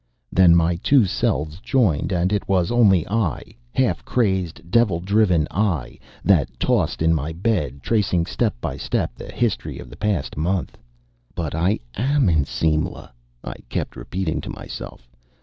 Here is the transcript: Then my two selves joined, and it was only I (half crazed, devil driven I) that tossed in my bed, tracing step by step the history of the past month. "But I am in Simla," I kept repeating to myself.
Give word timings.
Then 0.31 0.55
my 0.55 0.77
two 0.77 1.05
selves 1.05 1.59
joined, 1.59 2.11
and 2.11 2.33
it 2.33 2.49
was 2.49 2.71
only 2.71 3.07
I 3.07 3.43
(half 3.71 4.03
crazed, 4.03 4.71
devil 4.71 4.99
driven 4.99 5.47
I) 5.51 5.99
that 6.25 6.49
tossed 6.59 7.03
in 7.03 7.13
my 7.13 7.33
bed, 7.33 7.83
tracing 7.83 8.25
step 8.25 8.55
by 8.61 8.77
step 8.77 9.13
the 9.15 9.31
history 9.31 9.77
of 9.77 9.91
the 9.91 9.95
past 9.95 10.37
month. 10.37 10.75
"But 11.35 11.53
I 11.53 11.79
am 11.93 12.29
in 12.29 12.45
Simla," 12.45 13.13
I 13.43 13.53
kept 13.69 13.95
repeating 13.95 14.41
to 14.41 14.49
myself. 14.49 15.07